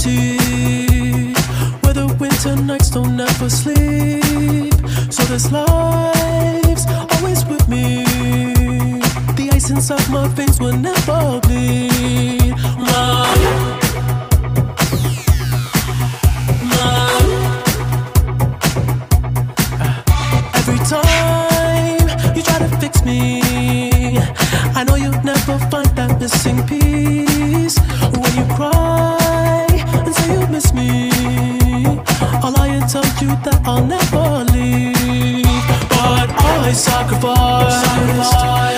[0.00, 1.32] City
[1.82, 4.74] where the winter nights don't ever sleep.
[5.12, 8.04] So this life's always with me.
[9.36, 12.54] The ice inside my veins will never bleed.
[12.88, 13.40] Mom.
[16.72, 17.24] Mom.
[20.58, 24.18] Every time you try to fix me,
[24.78, 27.29] I know you'll never find that missing piece.
[33.86, 35.44] Never leave.
[35.88, 38.69] But I sacrificed your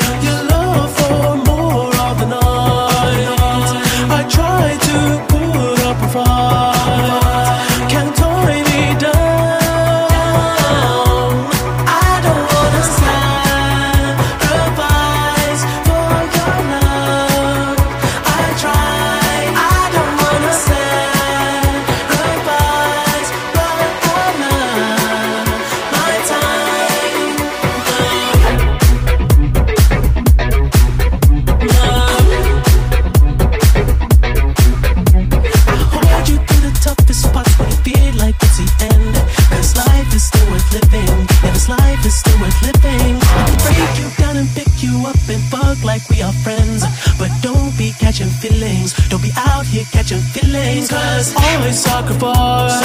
[42.62, 43.18] still.
[43.22, 46.84] I can break you down and pick you up and fuck like we are friends.
[47.18, 48.92] But don't be catching feelings.
[49.08, 50.88] Don't be out here catching feelings.
[50.88, 52.80] Cause always sacrifice.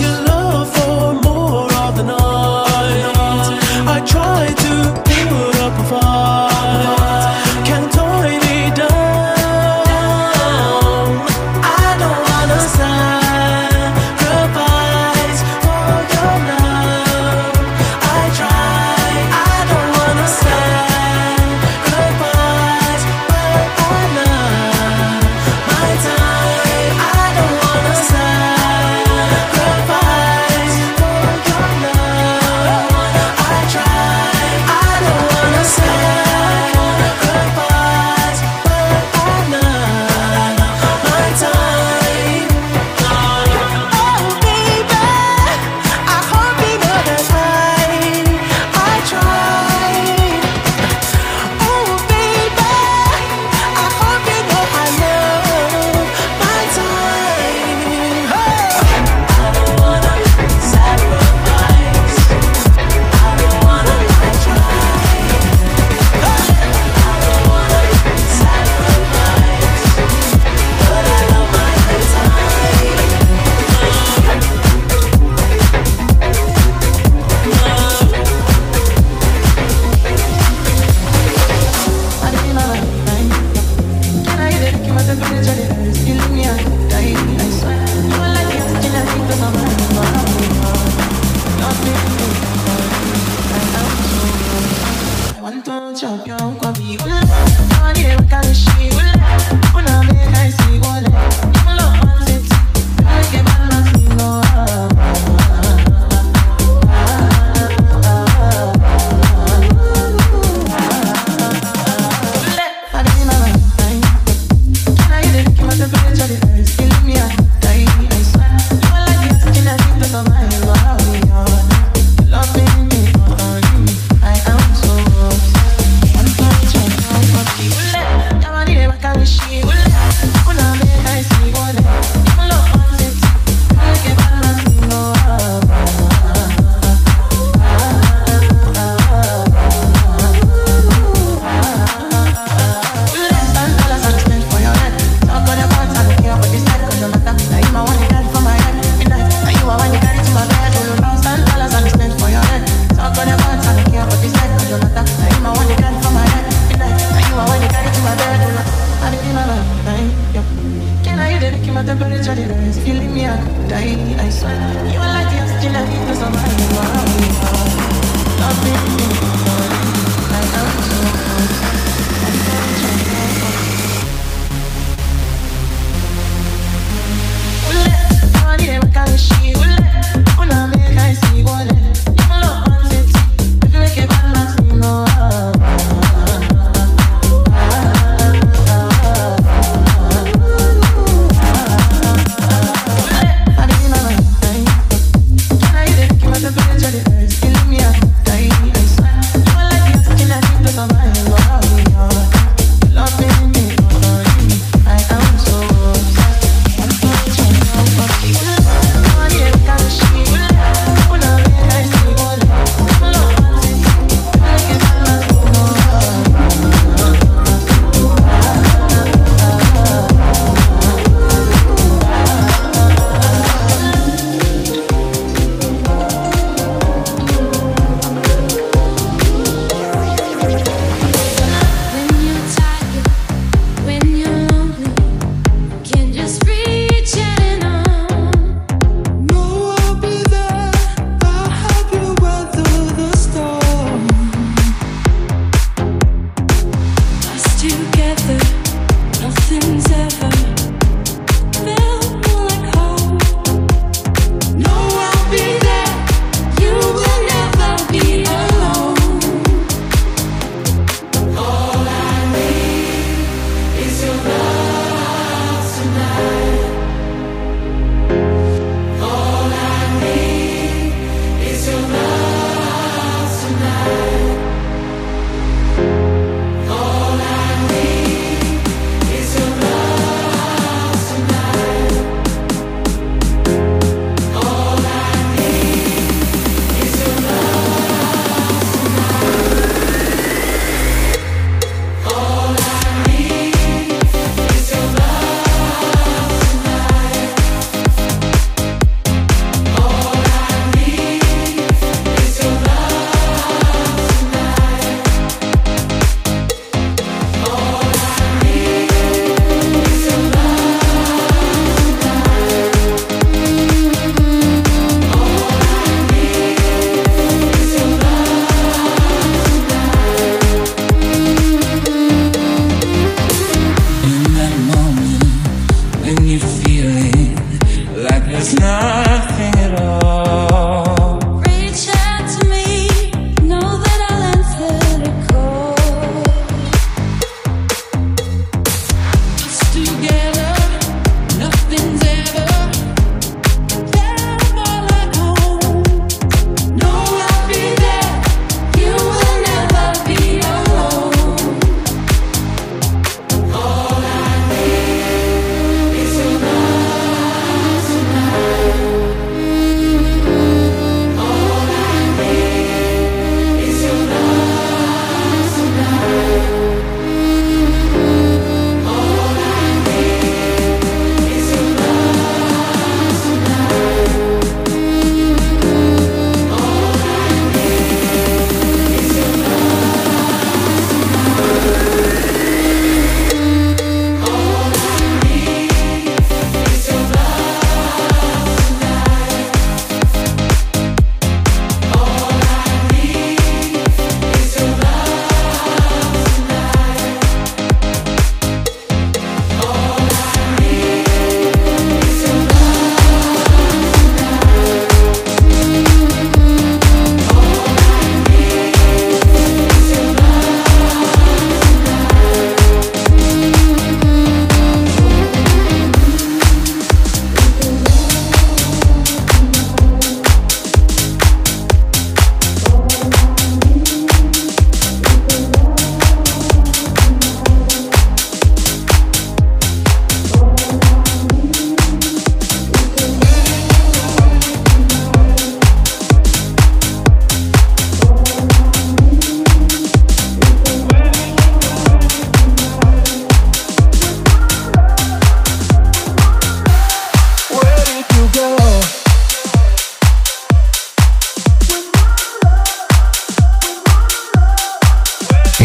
[0.00, 3.02] Your love for more of the night.
[3.94, 4.72] I try to
[5.04, 7.01] put up a fight.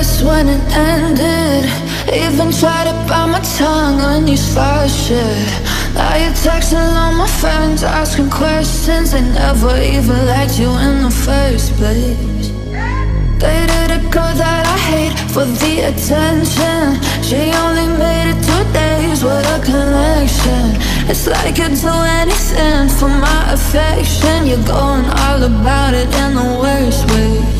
[0.00, 1.64] Best when it ended.
[2.24, 5.48] Even tried to bite my tongue when you started shit.
[5.94, 9.12] Now you're texting all my friends, asking questions.
[9.12, 12.48] They never even liked you in the first place.
[13.42, 16.84] Dated a girl that I hate for the attention.
[17.28, 20.64] She only made it two days with a connection.
[21.10, 24.46] It's like you'd do anything for my affection.
[24.50, 27.59] You're going all about it in the worst ways.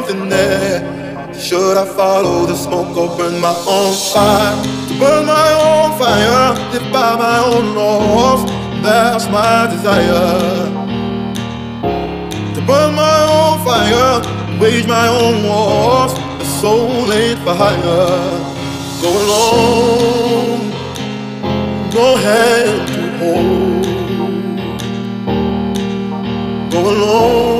[0.00, 1.34] something there.
[1.34, 4.56] Should I follow the smoke or burn my own fire?
[4.88, 8.42] To burn my own fire, live by my own laws.
[8.82, 10.88] That's my desire.
[12.54, 14.20] To burn my own fire,
[14.60, 16.12] wage my own wars.
[16.14, 18.30] The soul ain't for hire.
[19.02, 20.60] Go alone,
[21.94, 23.86] no hand to hold.
[26.72, 27.59] Go alone,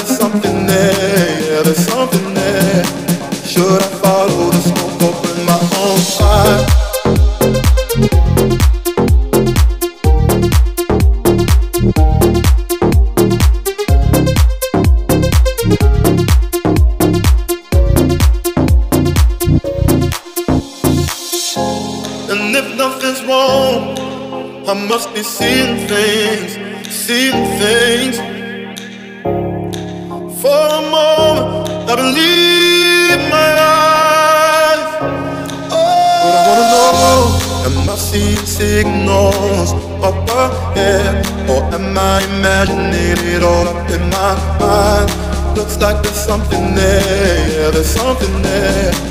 [46.31, 49.10] something there, yeah, there's something there.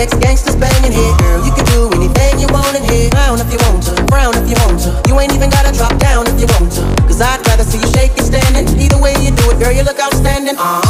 [0.00, 3.10] Ex-gangsters banging here Girl, you can do anything you want in here.
[3.10, 4.96] Brown if you want to, brown if you want to.
[5.06, 6.82] You ain't even gotta drop down if you want to.
[7.04, 8.64] Cause I'd rather see you shake it standing.
[8.80, 10.56] Either way you do it, girl, you look outstanding.
[10.56, 10.89] Uh -huh.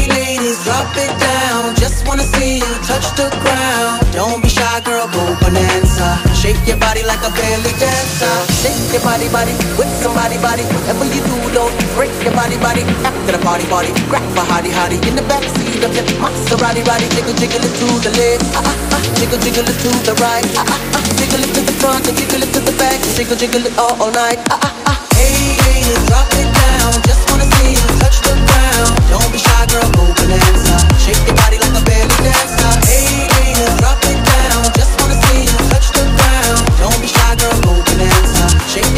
[6.37, 8.33] Shake your body, like a belly dancer.
[8.61, 10.63] Shake your body, body with somebody, body.
[10.69, 12.81] Whatever you do, don't break your body, body.
[13.05, 15.01] After the party, party, grab a hottie, hottie.
[15.07, 18.95] In the backseat of your Maserati, body, jiggle, jiggle it to the left, ah ah
[18.97, 22.05] ah, jiggle, jiggle it to the right, ah ah ah, jiggle it to the front
[22.09, 24.97] and jiggle it to the back, jiggle, jiggle it all, all night, ah ah ah.
[25.17, 28.93] Hey, hey, drop it down, just wanna see you touch the ground.
[29.09, 30.20] Don't be shy, girl, go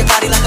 [0.03, 0.42] your like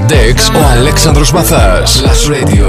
[0.00, 2.02] Dex o Alexandros Bazas.
[2.02, 2.65] Las Radio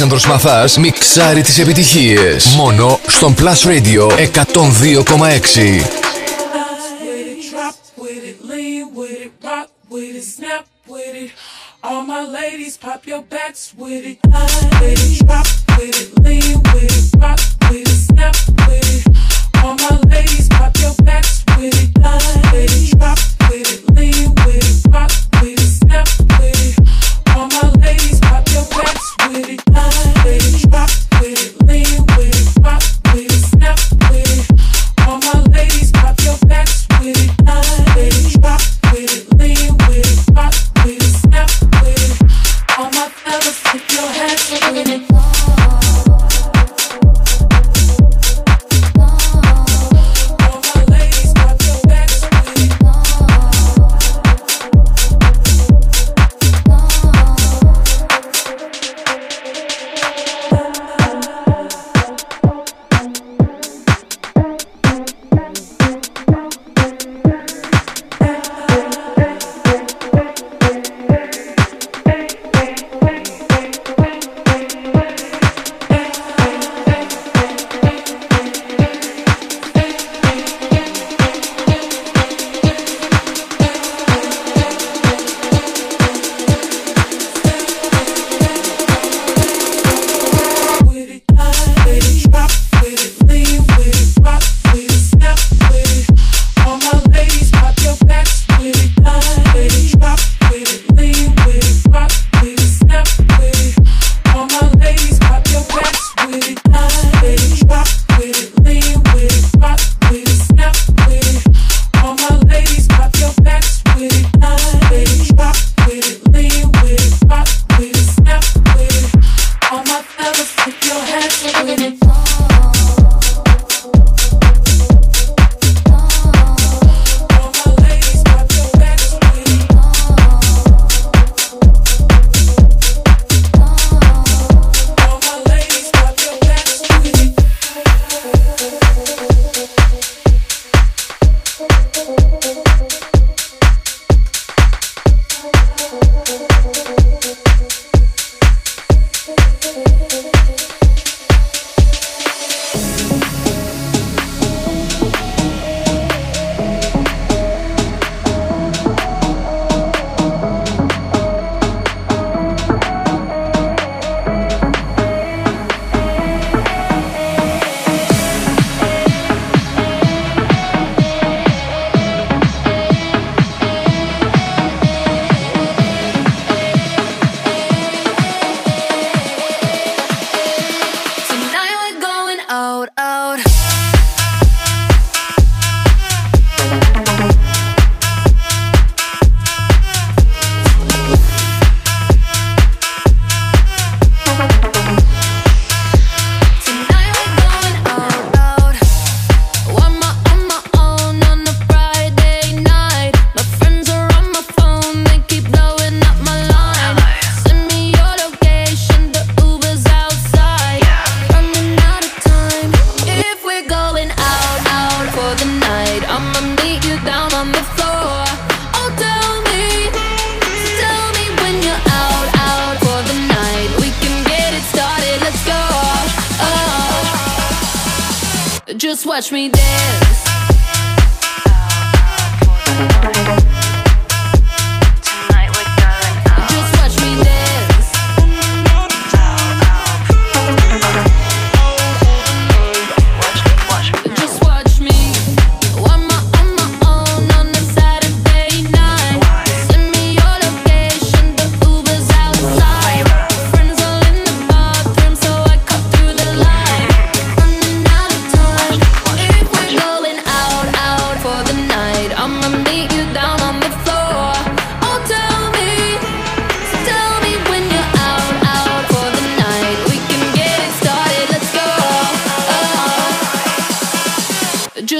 [0.00, 2.54] Αλέξανδρος Μαθάς μιξάρει τις επιτυχίες.
[2.56, 5.97] Μόνο στον Plus Radio 102,6.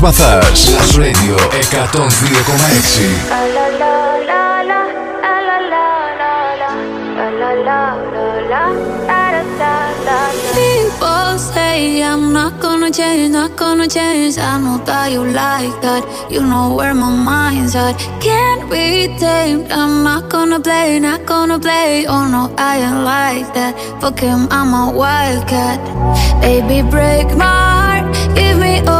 [0.00, 0.58] προσπαθάς.
[0.64, 2.10] Plus Radio 102,6.
[12.12, 14.34] I'm not gonna change, not gonna change.
[14.50, 16.02] I know that you like that.
[16.34, 17.94] You know where my mind's at.
[18.26, 18.86] Can't be
[19.22, 19.64] tamed.
[19.80, 21.90] I'm not gonna play, not gonna play.
[22.14, 23.72] Oh no, I ain't like that.
[24.00, 25.78] Fuck him, I'm a wildcat.
[26.44, 28.04] Baby, break my heart.
[28.38, 28.99] Give me all